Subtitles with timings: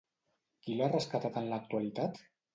[0.63, 2.21] Qui l'ha rescatat en l'actualitat?